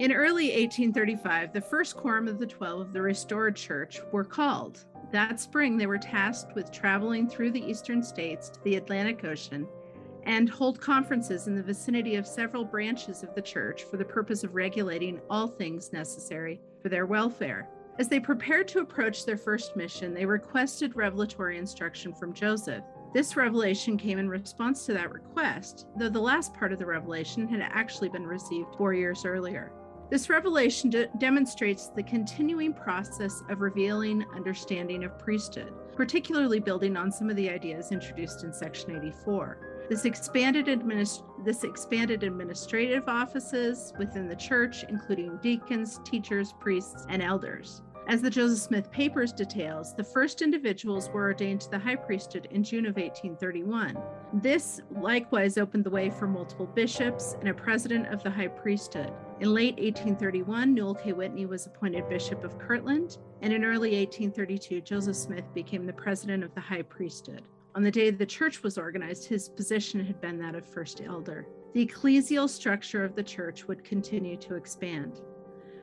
[0.00, 4.86] In early 1835, the first quorum of the Twelve of the restored church were called.
[5.12, 9.68] That spring, they were tasked with traveling through the eastern states to the Atlantic Ocean
[10.22, 14.42] and hold conferences in the vicinity of several branches of the church for the purpose
[14.42, 17.68] of regulating all things necessary for their welfare.
[17.98, 22.84] As they prepared to approach their first mission, they requested revelatory instruction from Joseph.
[23.12, 27.46] This revelation came in response to that request, though the last part of the revelation
[27.46, 29.70] had actually been received four years earlier.
[30.10, 37.12] This revelation de- demonstrates the continuing process of revealing understanding of priesthood, particularly building on
[37.12, 39.86] some of the ideas introduced in section 84.
[39.88, 47.22] This expanded, administ- this expanded administrative offices within the church, including deacons, teachers, priests, and
[47.22, 47.82] elders.
[48.10, 52.48] As the Joseph Smith Papers details, the first individuals were ordained to the high priesthood
[52.50, 53.96] in June of 1831.
[54.32, 59.12] This likewise opened the way for multiple bishops and a president of the high priesthood.
[59.38, 61.12] In late 1831, Newel K.
[61.12, 66.42] Whitney was appointed Bishop of Kirtland, and in early 1832, Joseph Smith became the president
[66.42, 67.42] of the high priesthood.
[67.76, 71.46] On the day the church was organized, his position had been that of first elder.
[71.74, 75.20] The ecclesial structure of the church would continue to expand.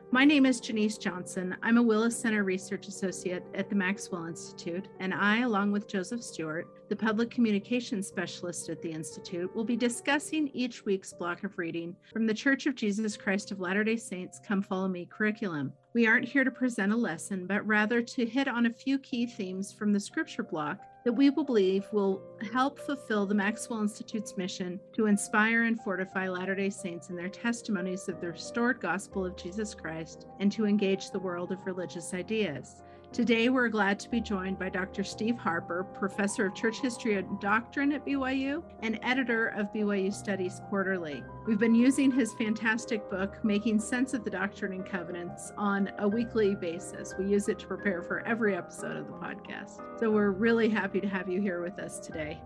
[0.10, 1.58] My name is Janice Johnson.
[1.62, 6.24] I'm a Willes Center Research Associate at the Maxwell Institute, and I, along with Joseph
[6.24, 11.58] Stuart, the Public Communications Specialist at the Institute, will be discussing each week's block of
[11.58, 15.74] reading from the Church of Jesus Christ of Latter day Saints Come Follow Me curriculum.
[15.94, 19.26] We aren't here to present a lesson, but rather to hit on a few key
[19.26, 24.36] themes from the scripture block that we will believe will help fulfill the Maxwell Institute's
[24.36, 29.26] mission to inspire and fortify Latter day Saints in their testimonies of the restored gospel
[29.26, 32.84] of Jesus Christ and to engage the world of religious ideas.
[33.18, 35.04] Today, we're glad to be joined by Dr.
[35.04, 40.62] Steve Harper, professor of church history and doctrine at BYU and editor of BYU Studies
[40.70, 41.24] Quarterly.
[41.48, 46.08] We've been using his fantastic book, Making Sense of the Doctrine and Covenants, on a
[46.08, 47.16] weekly basis.
[47.18, 49.82] We use it to prepare for every episode of the podcast.
[50.00, 52.40] So we're really happy to have you here with us today.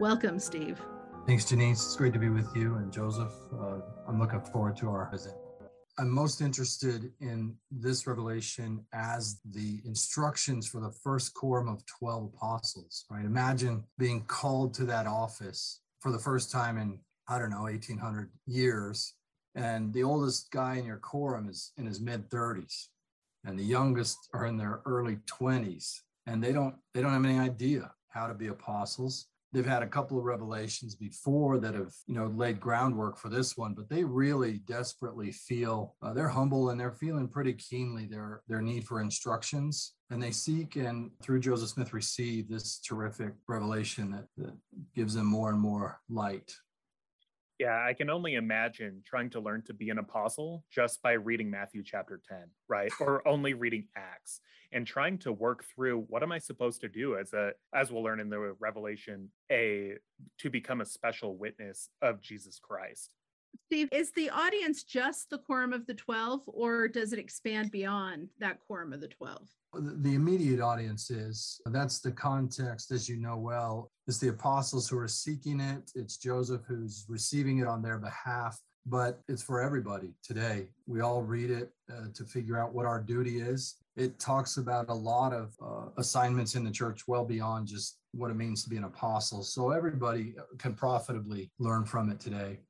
[0.00, 0.80] Welcome, Steve.
[1.28, 1.86] Thanks, Janice.
[1.86, 3.34] It's great to be with you and Joseph.
[3.56, 3.76] Uh,
[4.08, 5.34] I'm looking forward to our visit.
[5.98, 12.30] I'm most interested in this revelation as the instructions for the first quorum of 12
[12.34, 13.24] apostles, right?
[13.24, 18.30] Imagine being called to that office for the first time in, I don't know, 1800
[18.46, 19.14] years.
[19.56, 22.86] And the oldest guy in your quorum is in his mid 30s,
[23.44, 25.94] and the youngest are in their early 20s.
[26.28, 29.86] And they don't they don't have any idea how to be apostles they've had a
[29.86, 34.04] couple of revelations before that have you know laid groundwork for this one but they
[34.04, 39.00] really desperately feel uh, they're humble and they're feeling pretty keenly their their need for
[39.00, 39.94] instructions.
[40.10, 44.54] And they seek and through joseph smith receive this terrific revelation that, that
[44.94, 46.50] gives them more and more light
[47.58, 51.50] yeah, I can only imagine trying to learn to be an apostle just by reading
[51.50, 52.38] Matthew chapter 10,
[52.68, 52.92] right?
[53.00, 54.40] Or only reading Acts
[54.72, 58.02] and trying to work through what am I supposed to do as a as we'll
[58.02, 59.94] learn in the revelation a
[60.38, 63.14] to become a special witness of Jesus Christ.
[63.68, 68.28] Steve, is the audience just the quorum of the 12 or does it expand beyond
[68.40, 69.46] that quorum of the 12?
[69.74, 73.90] The immediate audience is that's the context, as you know well.
[74.06, 78.58] It's the apostles who are seeking it, it's Joseph who's receiving it on their behalf,
[78.86, 80.68] but it's for everybody today.
[80.86, 83.76] We all read it uh, to figure out what our duty is.
[83.96, 88.30] It talks about a lot of uh, assignments in the church, well beyond just what
[88.30, 89.42] it means to be an apostle.
[89.42, 92.60] So everybody can profitably learn from it today.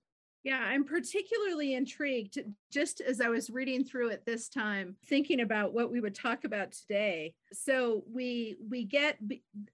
[0.44, 2.38] Yeah, I'm particularly intrigued
[2.70, 6.44] just as I was reading through it this time, thinking about what we would talk
[6.44, 7.34] about today.
[7.52, 9.18] So we we get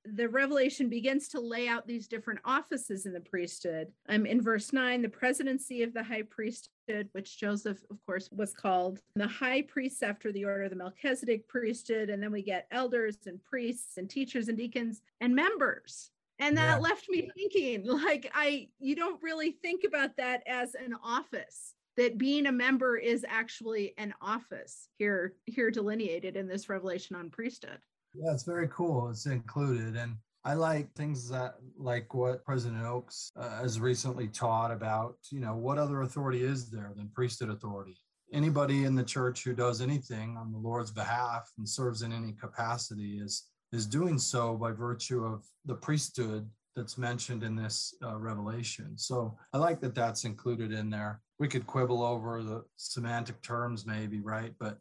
[0.05, 3.89] the revelation begins to lay out these different offices in the priesthood.
[4.09, 8.55] Um, in verse nine, the presidency of the high priesthood, which Joseph, of course, was
[8.55, 12.67] called the high priests after the order of the Melchizedek priesthood, and then we get
[12.71, 16.79] elders and priests and teachers and deacons and members and that yeah.
[16.79, 22.19] left me thinking like i you don't really think about that as an office that
[22.19, 27.79] being a member is actually an office here here delineated in this revelation on priesthood
[28.15, 33.31] yeah it's very cool it's included and i like things that like what president oaks
[33.37, 37.97] uh, has recently taught about you know what other authority is there than priesthood authority
[38.33, 42.33] anybody in the church who does anything on the lord's behalf and serves in any
[42.33, 48.17] capacity is is doing so by virtue of the priesthood that's mentioned in this uh,
[48.17, 48.97] revelation.
[48.97, 51.21] So I like that that's included in there.
[51.39, 54.53] We could quibble over the semantic terms, maybe, right?
[54.59, 54.79] But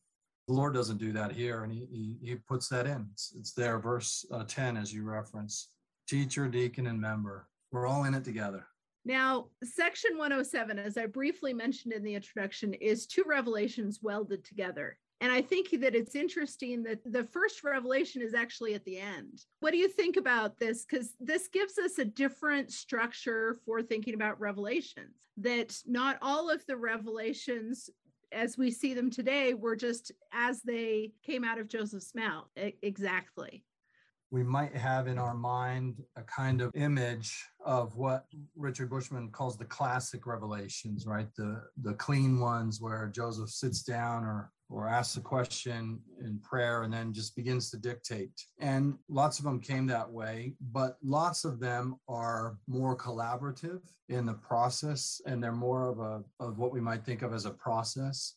[0.48, 3.08] the Lord doesn't do that here, and He He, he puts that in.
[3.14, 5.70] It's, it's there, verse uh, ten, as you reference.
[6.08, 7.48] Teacher, deacon, and member.
[7.72, 8.68] We're all in it together.
[9.06, 14.98] Now, section 107, as I briefly mentioned in the introduction, is two revelations welded together.
[15.22, 19.46] And I think that it's interesting that the first revelation is actually at the end.
[19.62, 20.86] What do you think about this?
[20.86, 26.66] Because this gives us a different structure for thinking about revelations, that not all of
[26.66, 27.90] the revelations
[28.34, 32.48] as we see them today were just as they came out of Joseph's mouth.
[32.56, 33.64] exactly
[34.34, 38.26] we might have in our mind a kind of image of what
[38.56, 41.28] Richard Bushman calls the classic revelations, right?
[41.38, 46.84] The the clean ones where Joseph sits down or or asks a question in prayer
[46.84, 48.32] and then just begins to dictate.
[48.60, 54.26] And lots of them came that way, but lots of them are more collaborative in
[54.26, 57.52] the process and they're more of a of what we might think of as a
[57.52, 58.36] process.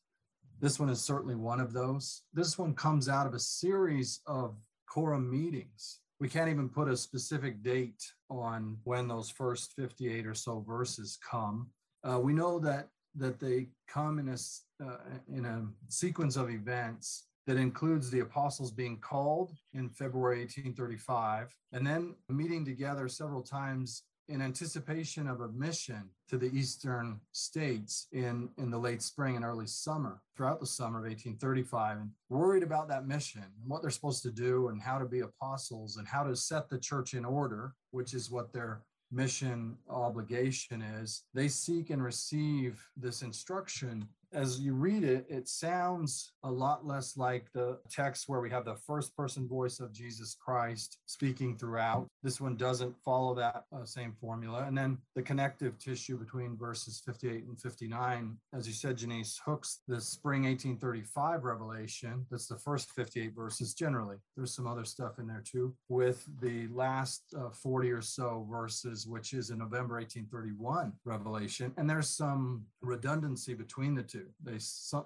[0.60, 2.22] This one is certainly one of those.
[2.32, 4.56] This one comes out of a series of
[4.88, 6.00] quorum meetings.
[6.18, 11.18] We can't even put a specific date on when those first 58 or so verses
[11.28, 11.68] come.
[12.02, 14.36] Uh, we know that that they come in a
[14.84, 14.96] uh,
[15.32, 21.86] in a sequence of events that includes the apostles being called in February 1835 and
[21.86, 28.48] then meeting together several times in anticipation of a mission to the eastern states in,
[28.58, 32.88] in the late spring and early summer, throughout the summer of 1835, and worried about
[32.88, 36.24] that mission and what they're supposed to do and how to be apostles and how
[36.24, 38.82] to set the church in order, which is what their
[39.12, 41.22] mission obligation is.
[41.32, 47.16] They seek and receive this instruction as you read it, it sounds a lot less
[47.16, 52.06] like the text where we have the first person voice of Jesus Christ speaking throughout.
[52.22, 54.64] This one doesn't follow that uh, same formula.
[54.66, 59.80] And then the connective tissue between verses 58 and 59, as you said, Janice, hooks
[59.88, 62.26] the spring 1835 revelation.
[62.30, 64.16] That's the first 58 verses generally.
[64.36, 69.06] There's some other stuff in there too, with the last uh, 40 or so verses,
[69.06, 71.72] which is a November 1831 revelation.
[71.78, 74.25] And there's some redundancy between the two.
[74.42, 74.58] They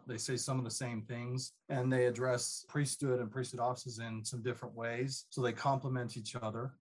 [0.07, 4.25] they say some of the same things, and they address priesthood and priesthood offices in
[4.25, 6.73] some different ways, so they complement each other.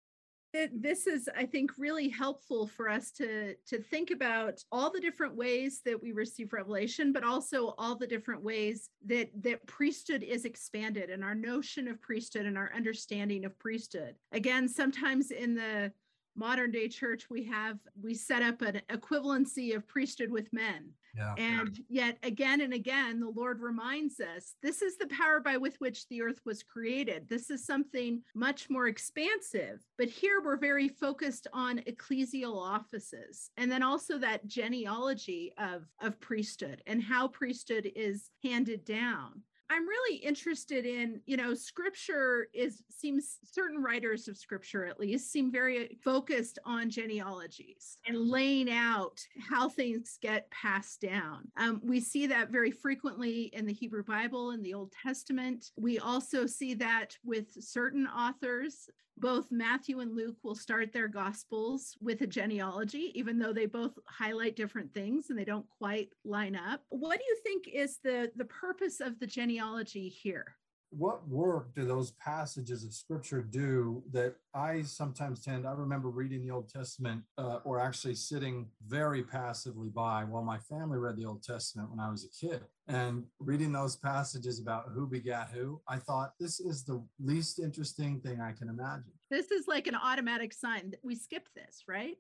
[0.74, 5.36] this is i think really helpful for us to to think about all the different
[5.36, 10.46] ways that we receive revelation but also all the different ways that that priesthood is
[10.46, 15.92] expanded and our notion of priesthood and our understanding of priesthood again sometimes in the
[16.36, 21.34] modern day church we have we set up an equivalency of priesthood with men yeah.
[21.38, 25.76] And yet again and again, the Lord reminds us this is the power by with
[25.80, 27.28] which the earth was created.
[27.28, 29.82] This is something much more expansive.
[29.98, 36.20] But here we're very focused on ecclesial offices and then also that genealogy of, of
[36.20, 39.44] priesthood and how priesthood is handed down.
[39.72, 45.32] I'm really interested in, you know, scripture is seems certain writers of scripture at least
[45.32, 49.20] seem very focused on genealogies and laying out
[49.50, 51.48] how things get passed down.
[51.58, 55.72] Um, we see that very frequently in the Hebrew Bible in the Old Testament.
[55.78, 58.90] We also see that with certain authors
[59.20, 63.98] both Matthew and Luke will start their gospels with a genealogy, even though they both
[64.06, 66.82] highlight different things and they don't quite line up.
[66.90, 70.56] What do you think is the, the purpose of the genealogy here?
[70.92, 76.42] What work do those passages of scripture do that I sometimes tend, I remember reading
[76.42, 81.26] the Old Testament uh, or actually sitting very passively by while my family read the
[81.26, 85.80] Old Testament when I was a kid and reading those passages about who begat who.
[85.88, 89.12] I thought this is the least interesting thing I can imagine.
[89.30, 92.18] This is like an automatic sign that we skip this, right?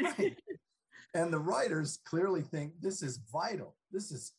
[0.00, 0.36] right.
[1.14, 3.74] and the writers clearly think this is vital.
[3.90, 4.32] This is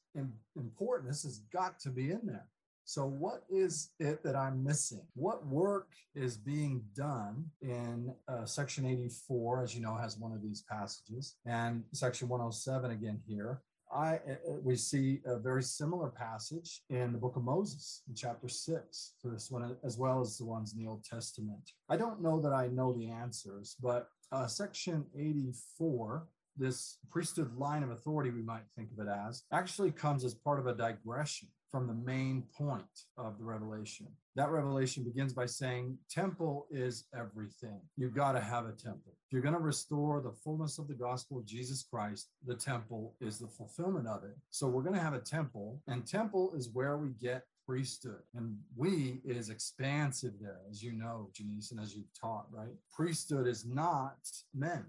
[0.56, 1.10] important.
[1.10, 2.48] This has got to be in there.
[2.88, 5.02] So, what is it that I'm missing?
[5.16, 10.44] What work is being done in uh, section 84, as you know, has one of
[10.44, 13.62] these passages, and section 107 again here.
[13.92, 18.14] I uh, uh, we see a very similar passage in the book of Moses in
[18.14, 21.72] chapter six for this one as well as the ones in the Old Testament.
[21.90, 26.28] I don't know that I know the answers, but uh, section 84
[26.58, 30.58] this priesthood line of authority, we might think of it as, actually comes as part
[30.58, 32.86] of a digression from the main point
[33.18, 34.08] of the revelation.
[34.38, 37.82] That revelation begins by saying, Temple is everything.
[37.98, 39.12] You've got to have a temple.
[39.28, 43.14] If you're going to restore the fullness of the gospel of Jesus Christ, the temple
[43.20, 44.38] is the fulfillment of it.
[44.52, 48.22] So we're going to have a temple, and temple is where we get priesthood.
[48.36, 52.72] And we is expansive there, as you know, Janice, and as you've taught, right?
[52.94, 54.16] Priesthood is not
[54.54, 54.86] men,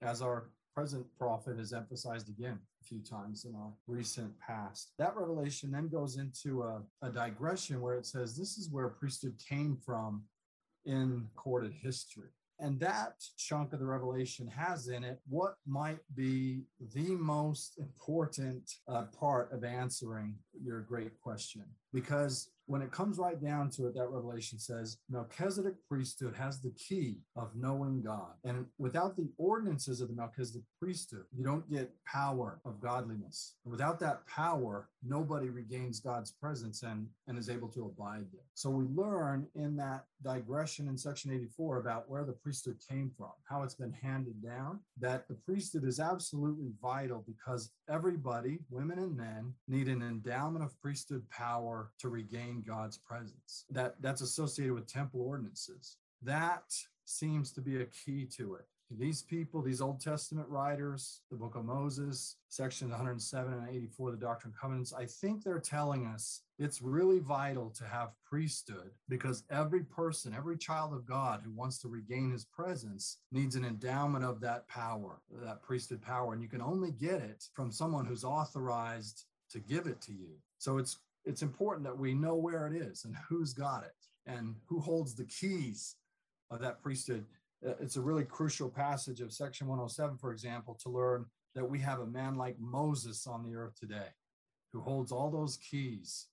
[0.00, 4.92] as our present prophet has emphasized again a few times in our recent past.
[4.98, 9.40] That revelation then goes into a, a digression where it says this is where priesthood
[9.48, 10.24] came from
[10.84, 12.30] in recorded history.
[12.58, 16.62] And that chunk of the revelation has in it what might be
[16.94, 21.64] the most important uh, part of answering your great question.
[21.92, 26.70] Because when it comes right down to it, that revelation says Melchizedek priesthood has the
[26.70, 28.32] key of knowing God.
[28.44, 33.56] And without the ordinances of the Melchizedek priesthood, you don't get power of godliness.
[33.64, 38.46] And without that power, nobody regains God's presence and, and is able to abide there.
[38.54, 43.32] So we learn in that digression in section 84 about where the priesthood came from,
[43.48, 49.16] how it's been handed down, that the priesthood is absolutely vital because everybody, women and
[49.16, 53.64] men, need an endowment of priesthood power to regain God's presence.
[53.70, 55.96] That that's associated with temple ordinances.
[56.22, 58.66] That seems to be a key to it.
[58.98, 64.16] These people, these Old Testament writers, the book of Moses, sections 107 and 84, the
[64.18, 69.44] Doctrine and Covenants, I think they're telling us it's really vital to have priesthood because
[69.50, 74.24] every person, every child of God who wants to regain his presence needs an endowment
[74.24, 76.34] of that power, that priesthood power.
[76.34, 80.36] And you can only get it from someone who's authorized to give it to you.
[80.58, 84.56] So it's it's important that we know where it is and who's got it and
[84.68, 85.96] who holds the keys
[86.50, 87.24] of that priesthood
[87.66, 91.78] uh, it's a really crucial passage of section 107, for example, to learn that we
[91.78, 94.08] have a man like Moses on the earth today
[94.72, 96.28] who holds all those keys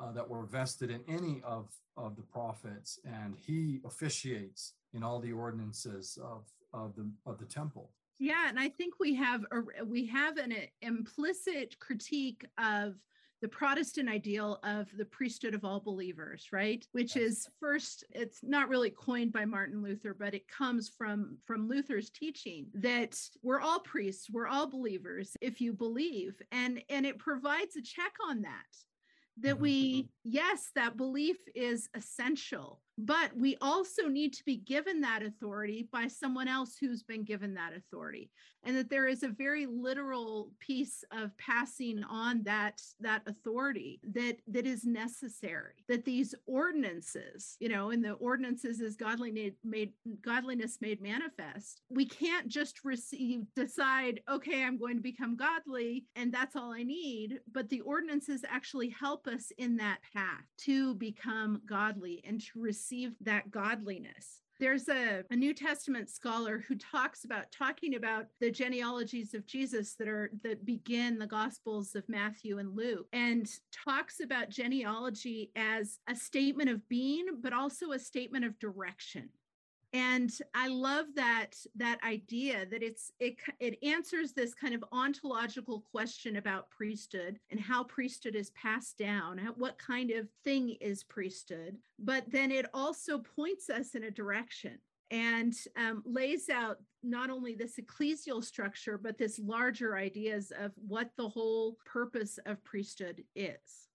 [0.00, 5.18] uh, that were vested in any of, of the prophets, and he officiates in all
[5.18, 7.90] the ordinances of, of, the, of the temple.
[8.18, 12.94] Yeah, and I think we have a, we have an implicit critique of
[13.40, 16.84] the Protestant ideal of the priesthood of all believers, right?
[16.90, 21.68] Which is first, it's not really coined by Martin Luther, but it comes from from
[21.68, 27.18] Luther's teaching that we're all priests, we're all believers if you believe, and and it
[27.18, 28.66] provides a check on that.
[29.40, 30.08] That we, mm-hmm.
[30.24, 36.08] yes, that belief is essential but we also need to be given that authority by
[36.08, 38.28] someone else who's been given that authority
[38.64, 44.36] and that there is a very literal piece of passing on that that authority that
[44.48, 50.78] that is necessary that these ordinances you know and the ordinances is godliness made godliness
[50.80, 51.82] made manifest.
[51.90, 56.82] We can't just receive decide okay i'm going to become godly and that's all i
[56.82, 62.60] need but the ordinances actually help us in that path to become godly and to
[62.60, 64.40] receive receive that godliness.
[64.60, 69.94] There's a, a, New Testament scholar who talks about talking about the genealogies of Jesus
[69.94, 76.00] that are that begin the Gospels of Matthew and Luke, and talks about genealogy as
[76.08, 79.28] a statement of being, but also a statement of direction
[79.92, 85.84] and i love that that idea that it's it it answers this kind of ontological
[85.90, 91.76] question about priesthood and how priesthood is passed down what kind of thing is priesthood.
[91.98, 94.78] But then it also points us in a direction
[95.10, 101.10] and um, lays out not only this ecclesial structure but this larger ideas of what
[101.16, 103.88] the whole purpose of priesthood is.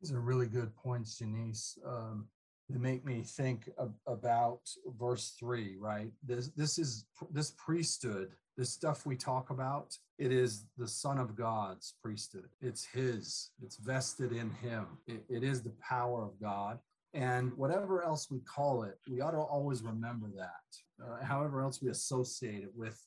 [0.00, 2.26] These are really good points janice um,
[2.70, 4.60] they make me think of, about
[4.98, 6.10] verse three, right?
[6.26, 9.96] This this is this priesthood, this stuff we talk about.
[10.18, 12.48] It is the Son of God's priesthood.
[12.60, 13.50] It's His.
[13.62, 14.86] It's vested in Him.
[15.06, 16.78] it, it is the power of God.
[17.12, 21.04] And whatever else we call it, we ought to always remember that.
[21.04, 23.00] Uh, however else we associate it with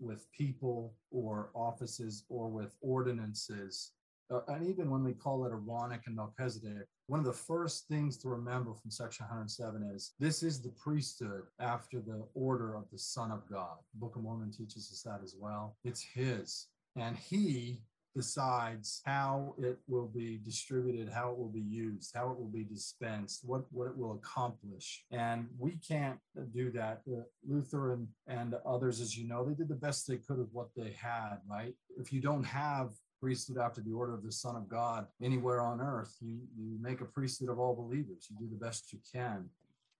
[0.00, 3.92] with people or offices or with ordinances,
[4.30, 8.16] uh, and even when we call it Aaronic and Melchizedek, one of the first things
[8.16, 12.98] to remember from section 107 is this is the priesthood after the order of the
[12.98, 13.78] Son of God.
[13.92, 15.76] The Book of Mormon teaches us that as well.
[15.82, 16.68] It's his.
[16.94, 17.80] And he
[18.14, 22.62] decides how it will be distributed, how it will be used, how it will be
[22.62, 25.04] dispensed, what, what it will accomplish.
[25.10, 26.20] And we can't
[26.54, 27.02] do that.
[27.44, 30.68] Luther and, and others, as you know, they did the best they could with what
[30.76, 31.74] they had, right?
[31.98, 32.90] If you don't have
[33.20, 36.16] priesthood after the order of the Son of God anywhere on earth.
[36.20, 38.28] You, you make a priesthood of all believers.
[38.30, 39.48] You do the best you can.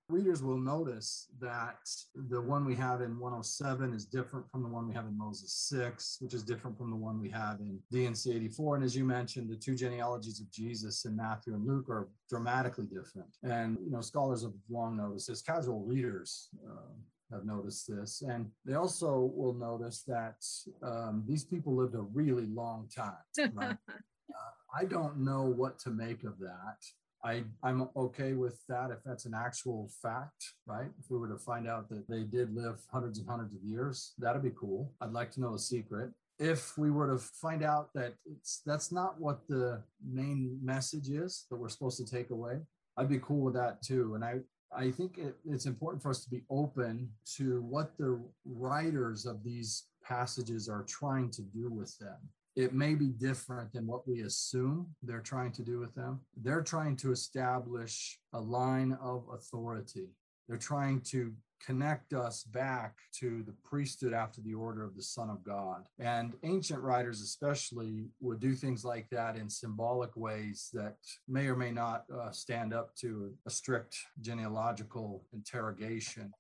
[0.09, 1.89] Readers will notice that
[2.29, 5.53] the one we have in 107 is different from the one we have in Moses
[5.71, 8.75] 6, which is different from the one we have in D&C 84.
[8.75, 12.87] And as you mentioned, the two genealogies of Jesus in Matthew and Luke are dramatically
[12.87, 13.29] different.
[13.45, 16.49] And, you know, scholars have long noticed this, casual readers.
[16.69, 16.91] Uh,
[17.31, 18.23] have noticed this.
[18.23, 20.37] And they also will notice that
[20.83, 23.53] um, these people lived a really long time.
[23.55, 23.77] Right?
[23.89, 26.77] uh, I don't know what to make of that.
[27.23, 30.89] I, I'm okay with that if that's an actual fact, right?
[30.99, 34.15] If we were to find out that they did live hundreds and hundreds of years,
[34.19, 34.93] that'd be cool.
[35.01, 36.11] I'd like to know the secret.
[36.39, 41.45] If we were to find out that it's that's not what the main message is
[41.51, 42.61] that we're supposed to take away,
[42.97, 44.15] I'd be cool with that too.
[44.15, 44.37] And I
[44.77, 49.43] I think it, it's important for us to be open to what the writers of
[49.43, 52.17] these passages are trying to do with them.
[52.57, 56.21] It may be different than what we assume they're trying to do with them.
[56.37, 60.09] They're trying to establish a line of authority.
[60.49, 61.33] They're trying to
[61.65, 65.85] connect us back to the priesthood after the order of the Son of God.
[65.99, 70.97] And ancient writers, especially, would do things like that in symbolic ways that
[71.29, 76.33] may or may not uh, stand up to a strict genealogical interrogation.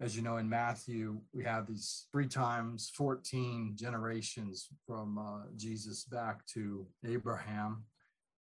[0.00, 6.04] As you know, in Matthew, we have these three times 14 generations from uh, Jesus
[6.04, 7.84] back to Abraham.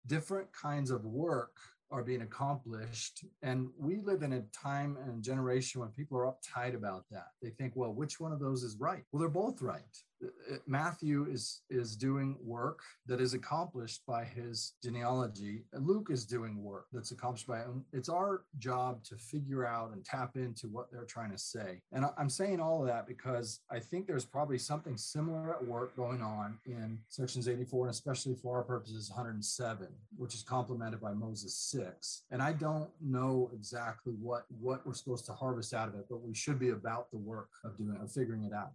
[0.07, 1.55] Different kinds of work
[1.93, 3.23] are being accomplished.
[3.43, 7.27] And we live in a time and generation when people are uptight about that.
[7.41, 9.03] They think, well, which one of those is right?
[9.11, 9.81] Well, they're both right.
[10.23, 15.63] Uh, Matthew is is doing work that is accomplished by his genealogy.
[15.73, 17.85] Luke is doing work that's accomplished by him.
[17.93, 21.81] It's our job to figure out and tap into what they're trying to say.
[21.91, 25.95] And I'm saying all of that because I think there's probably something similar at work
[25.95, 29.87] going on in sections 84 and especially for our purposes 107,
[30.17, 32.23] which is complemented by Moses 6.
[32.31, 36.21] And I don't know exactly what what we're supposed to harvest out of it, but
[36.21, 38.71] we should be about the work of doing of figuring it out.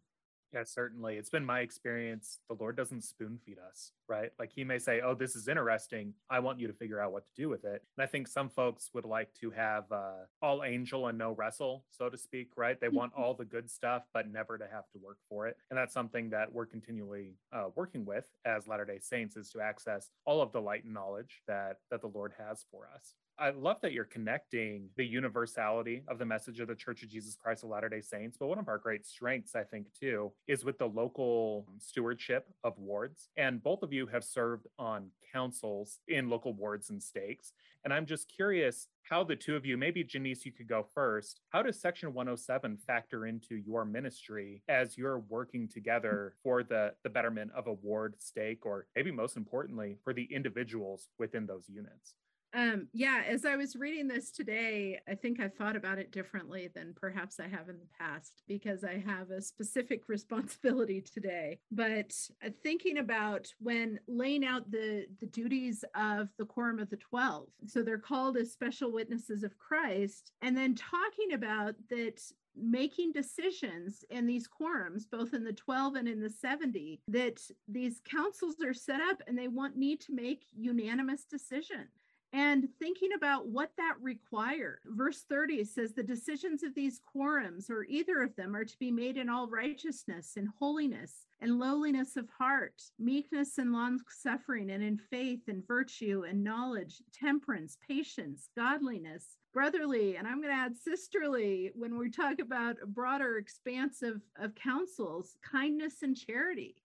[0.52, 1.16] Yeah, certainly.
[1.16, 2.40] It's been my experience.
[2.48, 4.30] The Lord doesn't spoon feed us, right?
[4.38, 6.14] Like He may say, Oh, this is interesting.
[6.30, 7.82] I want you to figure out what to do with it.
[7.96, 11.84] And I think some folks would like to have uh, all angel and no wrestle,
[11.90, 12.80] so to speak, right?
[12.80, 15.56] They want all the good stuff, but never to have to work for it.
[15.70, 19.60] And that's something that we're continually uh, working with as Latter day Saints is to
[19.60, 23.14] access all of the light and knowledge that, that the Lord has for us.
[23.40, 27.36] I love that you're connecting the universality of the message of the Church of Jesus
[27.36, 28.36] Christ of Latter day Saints.
[28.36, 32.76] But one of our great strengths, I think, too, is with the local stewardship of
[32.78, 33.28] wards.
[33.36, 37.52] And both of you have served on councils in local wards and stakes.
[37.84, 41.40] And I'm just curious how the two of you, maybe Janice, you could go first.
[41.50, 47.10] How does Section 107 factor into your ministry as you're working together for the, the
[47.10, 52.14] betterment of a ward stake, or maybe most importantly, for the individuals within those units?
[52.54, 56.70] Um, yeah, as I was reading this today, I think I thought about it differently
[56.74, 61.58] than perhaps I have in the past because I have a specific responsibility today.
[61.70, 66.96] But uh, thinking about when laying out the, the duties of the Quorum of the
[66.96, 72.22] Twelve, so they're called as special witnesses of Christ, and then talking about that
[72.60, 78.00] making decisions in these quorums, both in the 12 and in the 70, that these
[78.04, 81.88] councils are set up and they want need to make unanimous decisions
[82.32, 84.80] and thinking about what that required.
[84.84, 88.90] Verse 30 says, The decisions of these quorums, or either of them, are to be
[88.90, 94.82] made in all righteousness and holiness and lowliness of heart, meekness and long suffering, and
[94.82, 100.76] in faith and virtue and knowledge, temperance, patience, godliness, brotherly, and I'm going to add
[100.76, 106.76] sisterly when we talk about a broader expanse of, of counsels, kindness and charity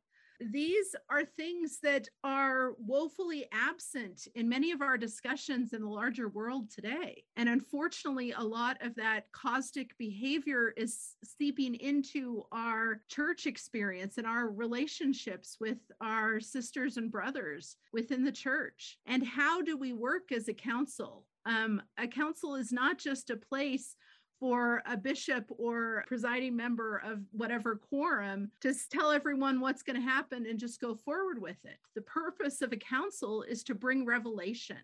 [0.51, 6.29] these are things that are woefully absent in many of our discussions in the larger
[6.29, 7.23] world today.
[7.37, 14.27] And unfortunately, a lot of that caustic behavior is seeping into our church experience and
[14.27, 18.97] our relationships with our sisters and brothers within the church.
[19.05, 21.25] And how do we work as a council?
[21.45, 23.95] Um, a council is not just a place
[24.43, 30.05] for a bishop or presiding member of whatever quorum to tell everyone what's going to
[30.05, 31.77] happen and just go forward with it.
[31.95, 34.79] The purpose of a council is to bring revelation.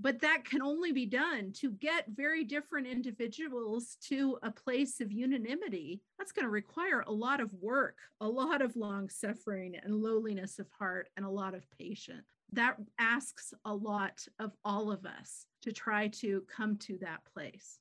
[0.00, 5.12] But that can only be done to get very different individuals to a place of
[5.12, 6.00] unanimity.
[6.18, 10.58] That's going to require a lot of work, a lot of long suffering and lowliness
[10.58, 12.26] of heart, and a lot of patience.
[12.52, 17.78] That asks a lot of all of us to try to come to that place.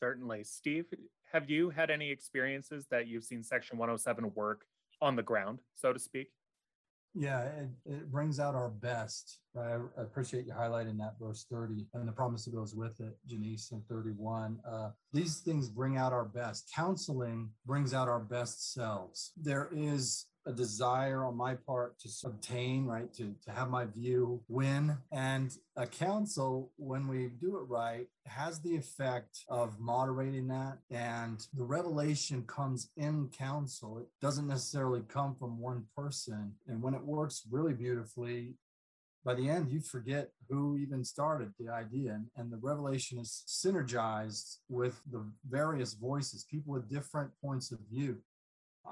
[0.00, 0.44] Certainly.
[0.44, 0.86] Steve,
[1.32, 4.64] have you had any experiences that you've seen Section 107 work
[5.00, 6.28] on the ground, so to speak?
[7.14, 9.40] Yeah, it, it brings out our best.
[9.56, 13.72] I, appreciate you highlighting that verse 30 and the promise that goes with it, Janice,
[13.72, 14.60] and 31.
[14.68, 16.70] Uh, these things bring out our best.
[16.72, 19.32] Counseling brings out our best selves.
[19.36, 24.40] There is a desire on my part to obtain, right, to, to have my view
[24.48, 24.96] win.
[25.12, 30.78] And a council, when we do it right, has the effect of moderating that.
[30.90, 33.98] And the revelation comes in council.
[33.98, 36.54] It doesn't necessarily come from one person.
[36.66, 38.54] And when it works really beautifully,
[39.24, 42.12] by the end, you forget who even started the idea.
[42.12, 47.78] And, and, the revelation is synergized with the various voices, people with different points of
[47.90, 48.18] view.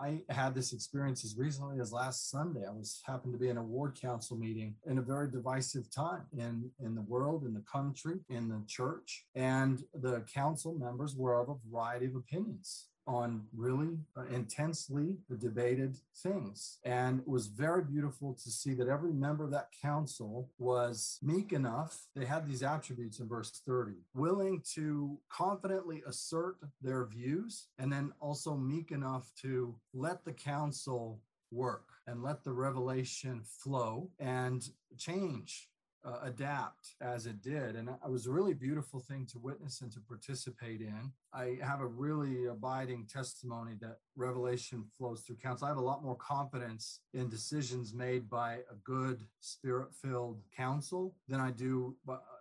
[0.00, 2.64] I had this experience as recently as last Sunday.
[2.66, 6.22] I was happened to be in a ward council meeting in a very divisive time
[6.36, 9.24] in, in the world, in the country, in the church.
[9.34, 15.98] And the council members were of a variety of opinions on really uh, intensely debated
[16.16, 16.78] things.
[16.84, 21.52] And it was very beautiful to see that every member of that council was meek
[21.52, 22.06] enough.
[22.14, 28.12] They had these attributes in verse 30 willing to confidently assert their views, and then
[28.20, 35.68] also meek enough to let the council work and let the revelation flow and change
[36.06, 37.74] uh, adapt as it did.
[37.74, 41.12] And it was a really beautiful thing to witness and to participate in.
[41.34, 45.66] I have a really abiding testimony that revelation flows through council.
[45.66, 51.14] I have a lot more confidence in decisions made by a good spirit filled council
[51.28, 51.96] than I do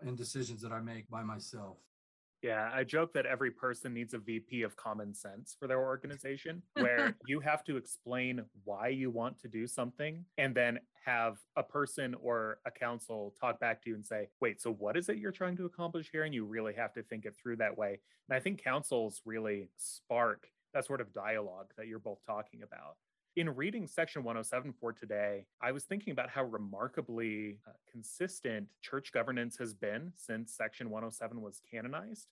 [0.06, 1.78] in decisions that I make by myself.
[2.45, 6.62] Yeah, I joke that every person needs a VP of common sense for their organization,
[6.75, 10.77] where you have to explain why you want to do something and then
[11.08, 14.95] have a person or a council talk back to you and say, wait, so what
[14.95, 16.23] is it you're trying to accomplish here?
[16.23, 17.99] And you really have to think it through that way.
[18.29, 22.97] And I think councils really spark that sort of dialogue that you're both talking about
[23.36, 29.12] in reading section 107 for today, I was thinking about how remarkably uh, consistent church
[29.12, 32.28] governance has been since section 107 was canonized.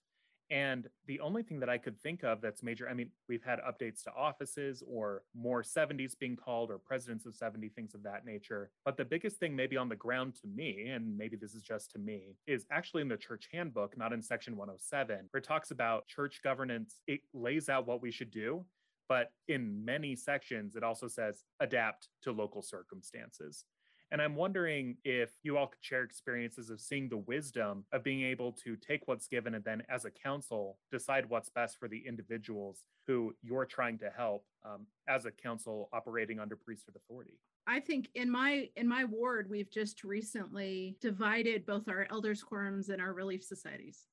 [0.50, 3.60] And the only thing that I could think of that's major, I mean, we've had
[3.60, 8.26] updates to offices or more 70s being called or presidents of 70, things of that
[8.26, 8.70] nature.
[8.84, 11.90] But the biggest thing, maybe on the ground to me, and maybe this is just
[11.92, 15.70] to me, is actually in the church handbook, not in section 107, where it talks
[15.70, 16.96] about church governance.
[17.06, 18.66] It lays out what we should do,
[19.08, 23.64] but in many sections, it also says adapt to local circumstances.
[24.10, 28.22] And I'm wondering if you all could share experiences of seeing the wisdom of being
[28.22, 32.02] able to take what's given and then, as a council, decide what's best for the
[32.06, 37.40] individuals who you're trying to help um, as a council operating under priesthood authority.
[37.66, 42.90] I think in my in my ward, we've just recently divided both our elders quorums
[42.90, 44.06] and our relief societies.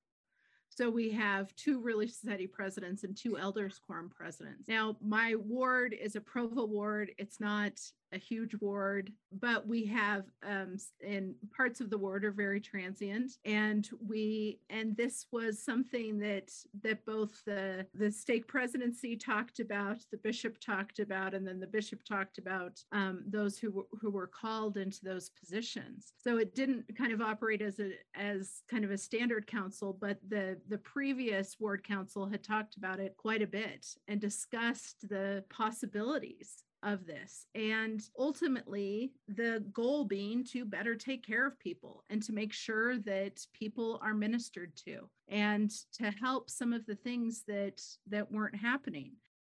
[0.73, 4.69] So we have two Relief Society presidents and two Elders Quorum presidents.
[4.69, 7.11] Now, my ward is a Provo ward.
[7.17, 7.73] It's not
[8.13, 13.33] a huge ward, but we have um, in parts of the ward are very transient,
[13.45, 16.51] and we and this was something that
[16.83, 21.67] that both the the stake presidency talked about, the bishop talked about, and then the
[21.67, 26.13] bishop talked about um, those who who were called into those positions.
[26.17, 30.17] So it didn't kind of operate as a as kind of a standard council, but
[30.27, 35.43] the the previous ward council had talked about it quite a bit and discussed the
[35.49, 37.45] possibilities of this.
[37.55, 42.97] And ultimately, the goal being to better take care of people and to make sure
[42.99, 48.55] that people are ministered to and to help some of the things that that weren't
[48.55, 49.11] happening.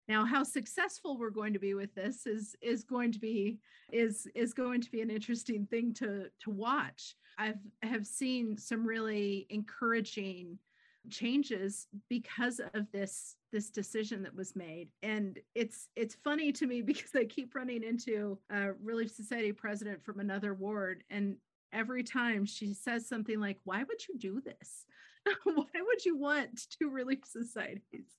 [0.07, 3.59] Now, how successful we're going to be with this is is going to be
[3.91, 7.15] is is going to be an interesting thing to to watch.
[7.37, 10.57] I've have seen some really encouraging
[11.09, 14.89] changes because of this this decision that was made.
[15.03, 20.03] And it's it's funny to me because i keep running into a relief society president
[20.03, 21.37] from another ward and
[21.73, 24.85] every time she says something like why would you do this?
[25.43, 28.17] Why would you want two relief societies?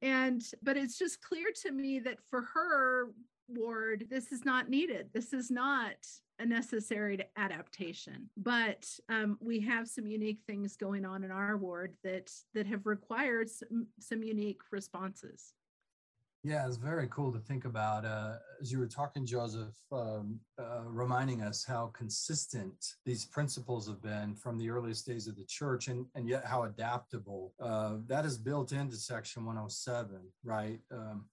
[0.00, 3.10] And but it's just clear to me that for her
[3.48, 5.08] ward this is not needed.
[5.12, 5.96] This is not
[6.38, 8.28] a necessary adaptation.
[8.36, 12.86] But um, we have some unique things going on in our ward that that have
[12.86, 15.52] required some, some unique responses.
[16.42, 20.82] Yeah it's very cool to think about uh, as you were talking joseph um, uh,
[20.84, 25.88] reminding us how consistent these principles have been from the earliest days of the church
[25.88, 30.78] and, and yet how adaptable uh, that is built into section 107 right?
[30.92, 31.24] Um,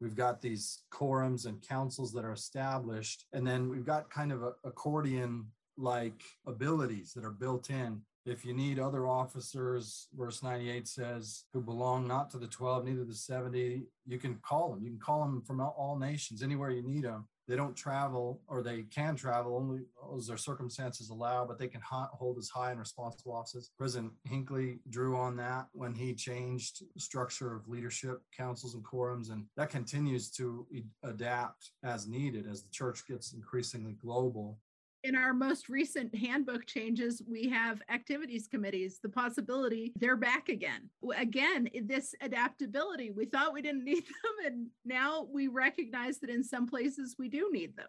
[0.00, 3.26] We've got these quorums and councils that are established.
[3.32, 8.00] And then we've got kind of accordion like abilities that are built in.
[8.26, 13.04] If you need other officers, verse 98 says, who belong not to the 12, neither
[13.04, 14.82] the 70, you can call them.
[14.82, 18.62] You can call them from all nations, anywhere you need them they don't travel or
[18.62, 19.80] they can travel only
[20.16, 23.72] as their circumstances allow, but they can hold as high and responsible offices.
[23.76, 29.46] President Hinckley drew on that when he changed structure of leadership councils and quorums, and
[29.56, 30.64] that continues to
[31.02, 34.56] adapt as needed as the church gets increasingly global
[35.04, 40.88] in our most recent handbook changes, we have activities committees, the possibility they're back again.
[41.16, 46.44] Again, this adaptability, we thought we didn't need them, and now we recognize that in
[46.44, 47.88] some places we do need them.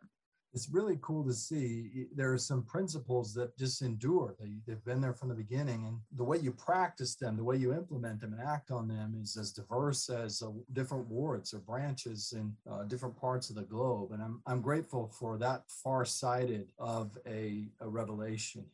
[0.54, 5.02] It's really cool to see there are some principles that just endure they, they've been
[5.02, 8.34] there from the beginning and the way you practice them the way you implement them
[8.34, 12.84] and act on them is as diverse as uh, different wards or branches in uh,
[12.84, 17.88] different parts of the globe and i'm, I'm grateful for that far-sighted of a, a
[17.88, 18.66] revelation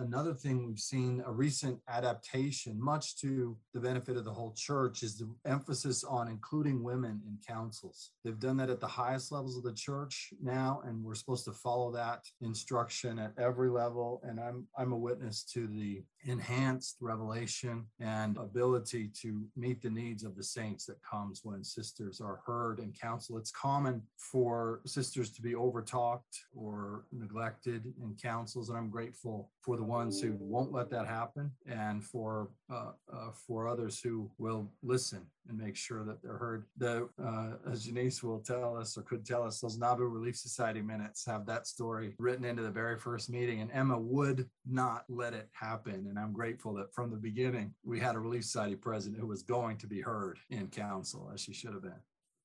[0.00, 5.02] another thing we've seen a recent adaptation, much to the benefit of the whole church,
[5.02, 8.10] is the emphasis on including women in councils.
[8.24, 11.52] They've done that at the highest levels of the church now, and we're supposed to
[11.52, 14.20] follow that instruction at every level.
[14.24, 20.24] And I'm I'm a witness to the enhanced revelation and ability to meet the needs
[20.24, 23.38] of the saints that comes when sisters are heard in council.
[23.38, 29.76] It's common for sisters to be overtalked or neglected in councils, and I'm grateful for
[29.76, 34.70] the ones who won't let that happen and for uh, uh, for others who will
[34.82, 36.64] listen and make sure that they're heard.
[36.78, 40.80] The uh, as Janice will tell us or could tell us, those Nauvoo Relief Society
[40.80, 45.34] minutes have that story written into the very first meeting, and Emma would not let
[45.34, 46.06] it happen.
[46.08, 49.42] And I'm grateful that from the beginning we had a Relief Society president who was
[49.42, 51.92] going to be heard in council as she should have been.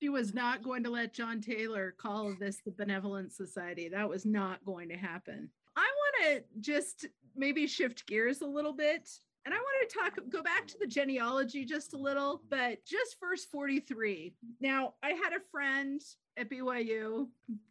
[0.02, 3.88] She was not going to let John Taylor call this the Benevolent Society.
[3.88, 5.50] That was not going to happen.
[5.78, 5.88] I
[6.22, 9.10] want to just maybe shift gears a little bit.
[9.46, 13.18] And I want to talk, go back to the genealogy just a little, but just
[13.20, 14.34] verse 43.
[14.60, 16.02] Now, I had a friend
[16.36, 17.28] at BYU,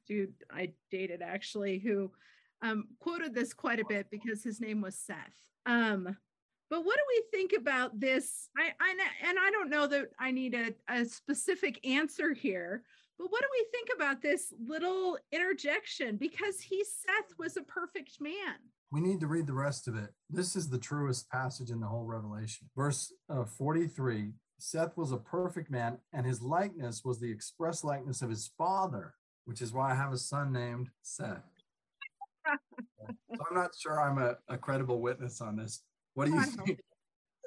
[0.06, 2.12] dude, I dated actually, who
[2.62, 5.16] um, quoted this quite a bit because his name was Seth.
[5.66, 6.16] Um,
[6.70, 8.48] but what do we think about this?
[8.56, 8.94] I, I
[9.28, 12.82] and I don't know that I need a, a specific answer here,
[13.18, 16.16] but what do we think about this little interjection?
[16.16, 18.56] Because he, Seth, was a perfect man.
[18.94, 20.10] We need to read the rest of it.
[20.30, 22.70] This is the truest passage in the whole Revelation.
[22.76, 24.30] Verse uh, 43
[24.60, 29.14] Seth was a perfect man, and his likeness was the express likeness of his father,
[29.46, 31.42] which is why I have a son named Seth.
[32.46, 35.82] so I'm not sure I'm a, a credible witness on this.
[36.14, 36.78] What do you think?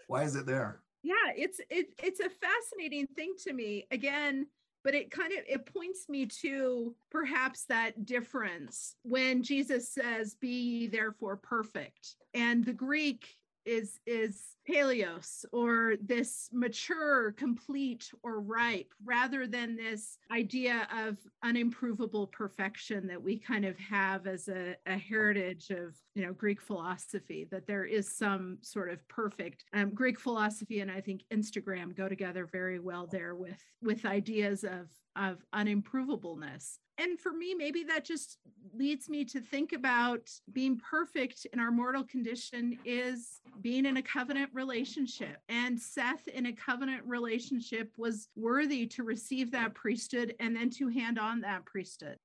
[0.08, 0.82] Why is it there?
[1.02, 3.88] Yeah, it's it, it's a fascinating thing to me.
[3.90, 4.48] Again,
[4.84, 10.88] but it kind of it points me to perhaps that difference when jesus says be
[10.88, 12.16] therefore perfect.
[12.34, 13.36] And the greek
[13.68, 22.32] is is teleios or this mature complete or ripe rather than this idea of unimprovable
[22.32, 27.48] perfection that we kind of have as a, a heritage of you know greek philosophy
[27.52, 30.80] that there is some sort of perfect um, greek philosophy.
[30.80, 36.78] And i think instagram go together very well there with with ideas of of unimprovableness
[36.98, 38.38] and for me, maybe that just
[38.74, 44.02] leads me to think about being perfect in our mortal condition is being in a
[44.02, 45.38] covenant relationship.
[45.50, 50.90] And Seth, in a covenant relationship, was worthy to receive that priesthood and then to
[50.90, 52.18] hand on that priesthood.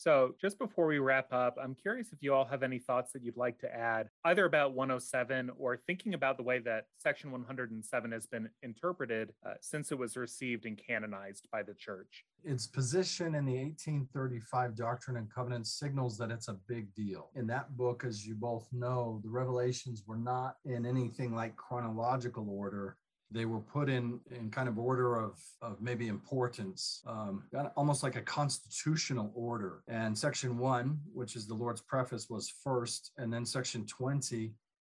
[0.00, 3.22] So, just before we wrap up, I'm curious if you all have any thoughts that
[3.22, 8.10] you'd like to add, either about 107 or thinking about the way that Section 107
[8.10, 12.24] has been interpreted uh, since it was received and canonized by the church.
[12.44, 17.28] Its position in the 1835 Doctrine and Covenants signals that it's a big deal.
[17.34, 22.48] In that book, as you both know, the revelations were not in anything like chronological
[22.48, 22.96] order
[23.30, 27.44] they were put in in kind of order of, of maybe importance, um,
[27.76, 29.82] almost like a constitutional order.
[29.88, 34.52] And section one, which is the Lord's preface, was first, and then section 20,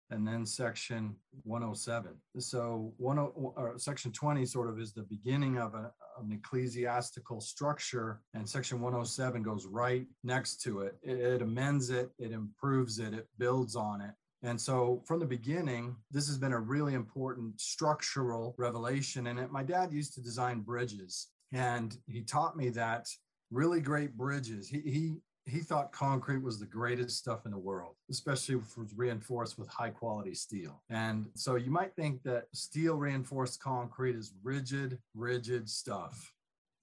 [0.10, 2.12] and then section 107.
[2.40, 8.22] So one or section 20 sort of is the beginning of a, an ecclesiastical structure,
[8.34, 10.96] and section 107 goes right next to it.
[11.02, 11.20] it.
[11.20, 14.12] It amends it, it improves it, it builds on it.
[14.44, 19.28] And so from the beginning, this has been a really important structural revelation.
[19.28, 23.08] And it, my dad used to design bridges, and he taught me that
[23.52, 24.68] really great bridges.
[24.68, 28.78] He, he, he thought concrete was the greatest stuff in the world, especially if it
[28.78, 30.84] was reinforced with high quality steel.
[30.90, 36.34] And so you might think that steel reinforced concrete is rigid, rigid stuff,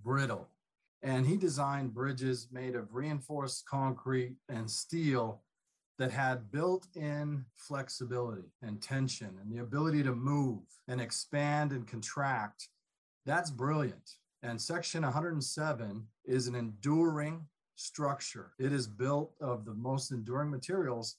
[0.02, 0.48] brittle.
[1.02, 5.42] And he designed bridges made of reinforced concrete and steel
[5.98, 11.86] that had built in flexibility and tension and the ability to move and expand and
[11.86, 12.68] contract.
[13.26, 14.10] That's brilliant.
[14.42, 18.52] And section 107 is an enduring structure.
[18.58, 21.16] It is built of the most enduring materials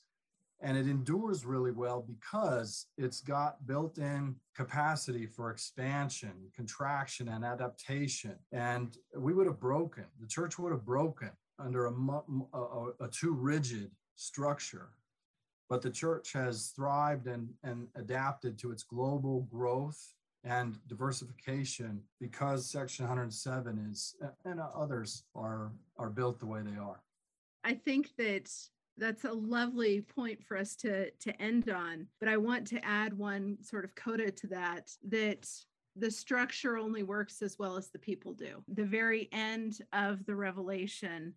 [0.61, 7.43] and it endures really well because it's got built in capacity for expansion, contraction, and
[7.43, 8.35] adaptation.
[8.51, 11.93] And we would have broken, the church would have broken under a,
[12.53, 14.89] a, a too rigid structure.
[15.69, 22.69] But the church has thrived and, and adapted to its global growth and diversification because
[22.69, 27.01] Section 107 is, and others are, are built the way they are.
[27.63, 28.51] I think that
[28.97, 33.13] that's a lovely point for us to to end on but i want to add
[33.17, 35.47] one sort of coda to that that
[35.97, 40.35] the structure only works as well as the people do the very end of the
[40.35, 41.33] revelation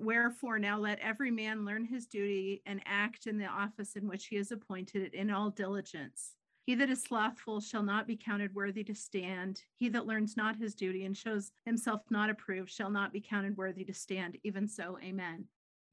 [0.00, 4.26] wherefore now let every man learn his duty and act in the office in which
[4.26, 6.34] he is appointed in all diligence
[6.70, 9.62] he that is slothful shall not be counted worthy to stand.
[9.74, 13.56] He that learns not his duty and shows himself not approved shall not be counted
[13.56, 14.38] worthy to stand.
[14.44, 15.46] Even so, amen.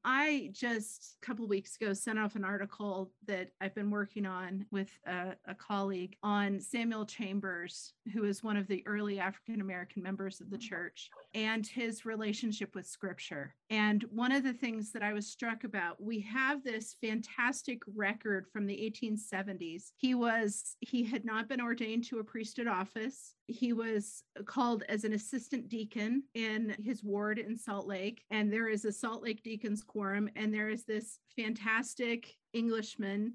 [0.04, 4.64] I just a couple weeks ago sent off an article that I've been working on
[4.70, 10.02] with a, a colleague on Samuel Chambers, who is one of the early African American
[10.02, 10.68] members of the mm-hmm.
[10.68, 13.54] church, and his relationship with scripture.
[13.70, 18.46] And one of the things that I was struck about, we have this fantastic record
[18.52, 19.92] from the 1870s.
[19.96, 23.34] He was, he had not been ordained to a priesthood office.
[23.48, 28.22] He was called as an assistant deacon in his ward in Salt Lake.
[28.30, 33.34] And there is a Salt Lake Deacons Quorum, and there is this fantastic Englishman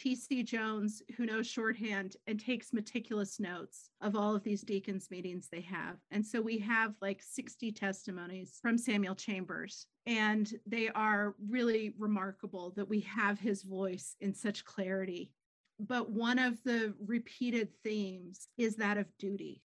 [0.00, 0.42] T.C.
[0.42, 5.60] Jones, who knows shorthand and takes meticulous notes of all of these deacons' meetings they
[5.60, 5.96] have.
[6.10, 12.72] And so we have like 60 testimonies from Samuel Chambers, and they are really remarkable
[12.76, 15.30] that we have his voice in such clarity.
[15.78, 19.62] But one of the repeated themes is that of duty.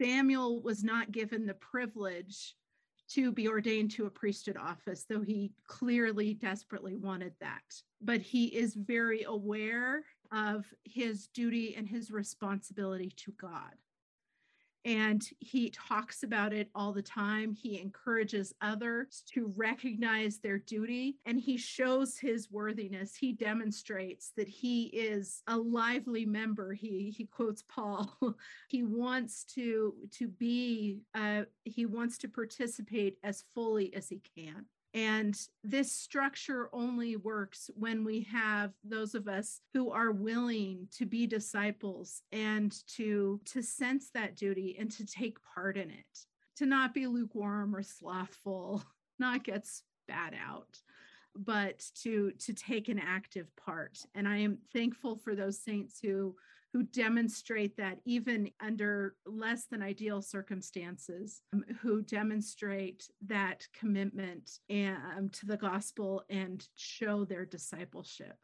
[0.00, 2.54] Samuel was not given the privilege
[3.10, 7.62] to be ordained to a priesthood office, though he clearly desperately wanted that.
[8.00, 13.74] But he is very aware of his duty and his responsibility to God
[14.84, 17.52] and he talks about it all the time.
[17.52, 23.14] He encourages others to recognize their duty and he shows his worthiness.
[23.14, 26.74] He demonstrates that he is a lively member.
[26.74, 28.14] He he quotes Paul.
[28.68, 34.66] he wants to to be uh, he wants to participate as fully as he can.
[34.94, 41.04] And this structure only works when we have those of us who are willing to
[41.04, 46.18] be disciples and to, to sense that duty and to take part in it,
[46.56, 48.84] to not be lukewarm or slothful,
[49.18, 50.78] not get spat out
[51.36, 53.98] but to to take an active part.
[54.14, 56.36] And i am thankful for those saints who
[56.74, 65.30] who demonstrate that even under less than ideal circumstances, um, who demonstrate that commitment um,
[65.30, 68.36] to the gospel and show their discipleship.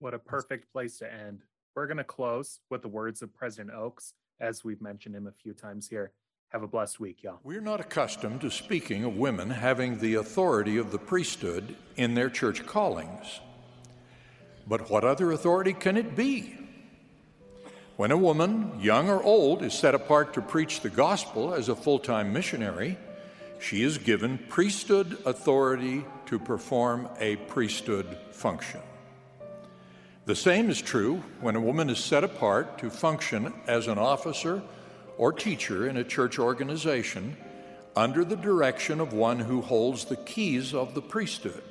[0.00, 1.44] What a perfect place to end.
[1.74, 5.32] We're going to close with the words of President Oaks, as we've mentioned him a
[5.32, 6.12] few times here.
[6.50, 7.40] Have a blessed week, y'all.
[7.42, 12.28] We're not accustomed to speaking of women having the authority of the priesthood in their
[12.28, 13.40] church callings.
[14.66, 16.65] But what other authority can it be?
[17.96, 21.74] When a woman, young or old, is set apart to preach the gospel as a
[21.74, 22.98] full time missionary,
[23.58, 28.80] she is given priesthood authority to perform a priesthood function.
[30.26, 34.62] The same is true when a woman is set apart to function as an officer
[35.16, 37.34] or teacher in a church organization
[37.96, 41.62] under the direction of one who holds the keys of the priesthood.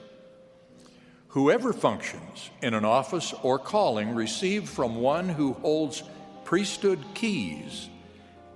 [1.28, 6.02] Whoever functions in an office or calling received from one who holds
[6.46, 7.90] priesthood keys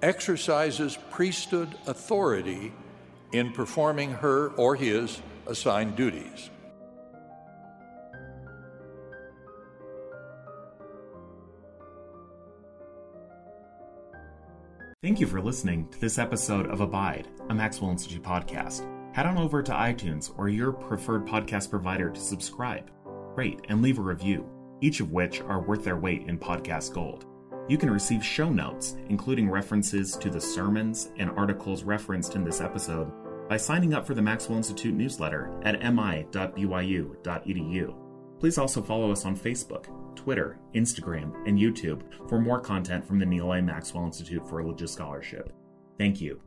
[0.01, 2.71] exercises priesthood authority
[3.33, 6.49] in performing her or his assigned duties.
[15.01, 18.85] Thank you for listening to this episode of Abide, a Maxwell Institute podcast.
[19.15, 22.91] Head on over to iTunes or your preferred podcast provider to subscribe,
[23.35, 24.47] rate, and leave a review,
[24.81, 27.25] each of which are worth their weight in podcast gold.
[27.69, 32.61] You can receive show notes, including references to the sermons and articles referenced in this
[32.61, 33.11] episode,
[33.47, 36.25] by signing up for the Maxwell Institute newsletter at mi.byu.edu.
[38.39, 43.25] Please also follow us on Facebook, Twitter, Instagram, and YouTube for more content from the
[43.25, 43.61] Neal A.
[43.61, 45.53] Maxwell Institute for Religious Scholarship.
[45.99, 46.41] Thank you.